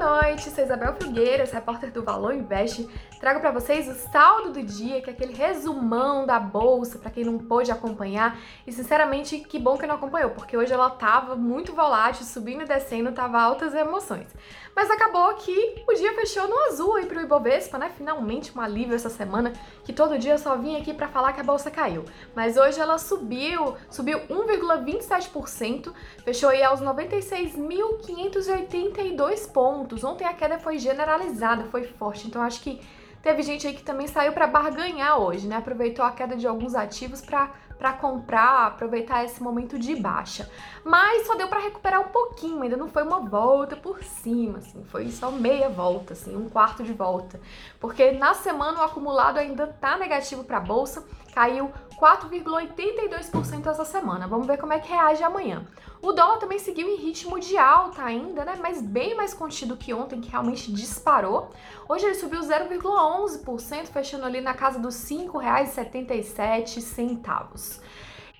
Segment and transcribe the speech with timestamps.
[0.00, 2.88] noite, sou Isabel Filgueiras, repórter do Valor Invest.
[3.20, 7.22] Trago para vocês o saldo do dia, que é aquele resumão da bolsa para quem
[7.22, 8.38] não pôde acompanhar.
[8.66, 12.66] E sinceramente, que bom que não acompanhou, porque hoje ela tava muito volátil, subindo e
[12.66, 14.28] descendo, tava altas emoções.
[14.74, 17.92] Mas acabou que o dia fechou no azul aí pro Ibovespa, né?
[17.94, 19.52] Finalmente um alívio essa semana,
[19.84, 22.06] que todo dia eu só vim aqui para falar que a bolsa caiu.
[22.34, 25.92] Mas hoje ela subiu, subiu 1,27%,
[26.24, 29.89] fechou aí aos 96.582 pontos.
[30.04, 32.80] Ontem a queda foi generalizada, foi forte, então acho que
[33.22, 35.56] teve gente aí que também saiu para barganhar hoje, né?
[35.56, 40.50] Aproveitou a queda de alguns ativos para comprar, aproveitar esse momento de baixa.
[40.84, 44.84] Mas só deu para recuperar um pouquinho, ainda não foi uma volta por cima, assim,
[44.84, 47.40] foi só meia volta, assim, um quarto de volta.
[47.78, 51.04] Porque na semana o acumulado ainda tá negativo para a bolsa,
[51.34, 54.26] caiu 4,82% essa semana.
[54.26, 55.66] Vamos ver como é que reage amanhã.
[56.00, 58.56] O dólar também seguiu em ritmo de alta ainda, né?
[58.58, 61.50] Mas bem mais contido que ontem, que realmente disparou.
[61.86, 67.82] Hoje ele subiu 0,11%, fechando ali na casa dos R$ 5,77.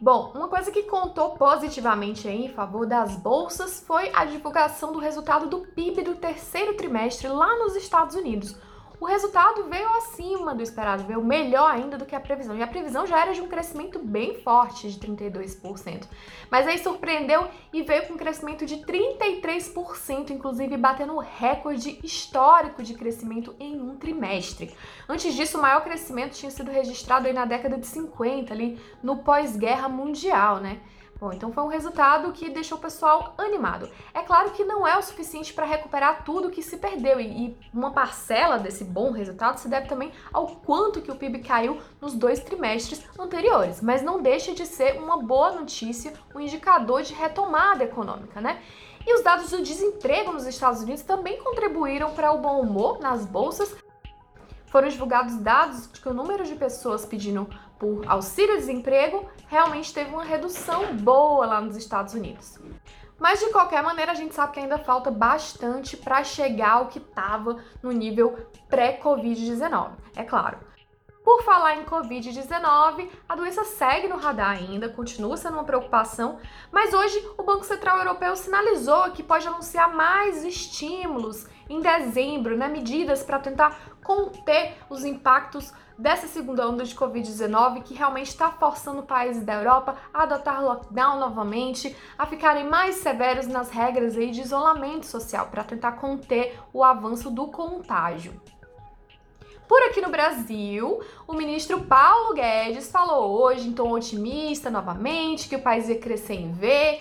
[0.00, 5.46] Bom, uma coisa que contou positivamente em favor das bolsas foi a divulgação do resultado
[5.46, 8.56] do PIB do terceiro trimestre lá nos Estados Unidos
[9.00, 12.54] o resultado veio acima do esperado, veio melhor ainda do que a previsão.
[12.54, 16.06] E a previsão já era de um crescimento bem forte, de 32%.
[16.50, 22.82] Mas aí surpreendeu e veio com um crescimento de 33%, inclusive batendo o recorde histórico
[22.82, 24.74] de crescimento em um trimestre.
[25.08, 29.18] Antes disso, o maior crescimento tinha sido registrado aí na década de 50, ali no
[29.18, 30.78] pós-guerra mundial, né?
[31.20, 33.90] Bom, então foi um resultado que deixou o pessoal animado.
[34.14, 37.90] É claro que não é o suficiente para recuperar tudo que se perdeu e uma
[37.90, 42.40] parcela desse bom resultado se deve também ao quanto que o PIB caiu nos dois
[42.40, 48.40] trimestres anteriores, mas não deixa de ser uma boa notícia, um indicador de retomada econômica,
[48.40, 48.62] né?
[49.06, 53.26] E os dados do desemprego nos Estados Unidos também contribuíram para o bom humor nas
[53.26, 53.76] bolsas,
[54.70, 57.48] foram divulgados dados de que o número de pessoas pedindo
[57.78, 62.58] por auxílio-desemprego realmente teve uma redução boa lá nos Estados Unidos.
[63.18, 66.98] Mas de qualquer maneira, a gente sabe que ainda falta bastante para chegar ao que
[66.98, 70.69] estava no nível pré-Covid-19, é claro.
[71.22, 76.38] Por falar em Covid-19, a doença segue no radar ainda, continua sendo uma preocupação,
[76.72, 82.68] mas hoje o Banco Central Europeu sinalizou que pode anunciar mais estímulos em dezembro, né,
[82.68, 89.02] medidas para tentar conter os impactos dessa segunda onda de Covid-19 que realmente está forçando
[89.02, 94.40] países da Europa a adotar lockdown novamente, a ficarem mais severos nas regras aí de
[94.40, 98.40] isolamento social para tentar conter o avanço do contágio.
[99.70, 105.54] Por aqui no Brasil, o ministro Paulo Guedes falou hoje em tom otimista novamente que
[105.54, 106.98] o país ia crescer em V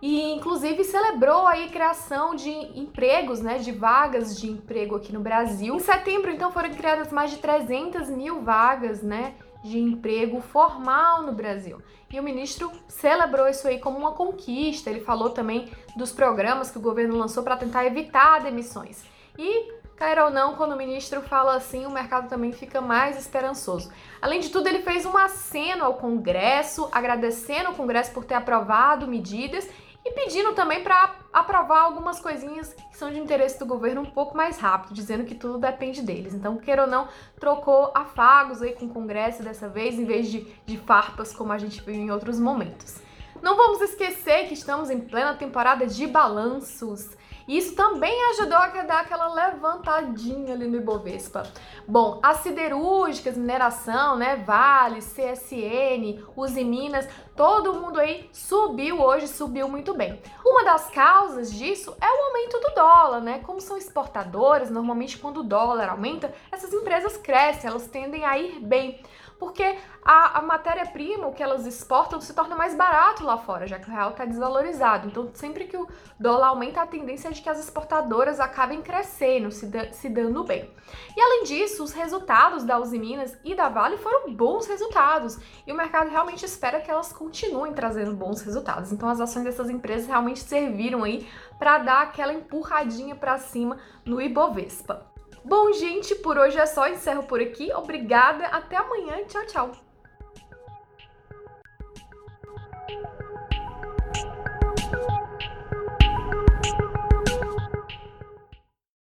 [0.00, 5.20] e inclusive celebrou aí a criação de empregos, né, de vagas de emprego aqui no
[5.20, 5.74] Brasil.
[5.74, 11.32] Em setembro, então, foram criadas mais de 300 mil vagas, né, de emprego formal no
[11.32, 11.82] Brasil.
[12.10, 14.88] E o ministro celebrou isso aí como uma conquista.
[14.88, 19.04] Ele falou também dos programas que o governo lançou para tentar evitar demissões.
[19.38, 23.90] E Queira ou não, quando o ministro fala assim, o mercado também fica mais esperançoso.
[24.20, 29.08] Além de tudo, ele fez um aceno ao Congresso, agradecendo o Congresso por ter aprovado
[29.08, 29.66] medidas
[30.04, 34.36] e pedindo também para aprovar algumas coisinhas que são de interesse do governo um pouco
[34.36, 36.34] mais rápido, dizendo que tudo depende deles.
[36.34, 37.08] Então, queira ou não,
[37.40, 41.58] trocou afagos aí com o Congresso dessa vez, em vez de, de farpas como a
[41.58, 43.00] gente viu em outros momentos.
[43.42, 47.08] Não vamos esquecer que estamos em plena temporada de balanços.
[47.46, 51.44] E isso também ajudou a dar aquela levantadinha ali no Ibovespa.
[51.86, 59.68] Bom, as siderúrgicas, mineração, né, Vale, CSN, Uzi Minas, todo mundo aí subiu hoje, subiu
[59.68, 60.20] muito bem.
[60.44, 63.38] Uma das causas disso é o aumento do dólar, né?
[63.40, 68.60] Como são exportadoras, normalmente quando o dólar aumenta, essas empresas crescem, elas tendem a ir
[68.60, 69.00] bem
[69.38, 73.78] porque a, a matéria-prima, o que elas exportam, se torna mais barato lá fora, já
[73.78, 75.08] que o real está desvalorizado.
[75.08, 75.86] Então, sempre que o
[76.18, 80.70] dólar aumenta, a tendência é que as exportadoras acabem crescendo, se, da, se dando bem.
[81.16, 85.72] E além disso, os resultados da Uzi Minas e da Vale foram bons resultados, e
[85.72, 88.92] o mercado realmente espera que elas continuem trazendo bons resultados.
[88.92, 91.26] Então, as ações dessas empresas realmente serviram aí
[91.58, 95.06] para dar aquela empurradinha para cima no Ibovespa.
[95.44, 96.88] Bom, gente, por hoje é só.
[96.88, 97.72] Encerro por aqui.
[97.72, 98.46] Obrigada.
[98.46, 99.24] Até amanhã.
[99.28, 99.85] Tchau, tchau.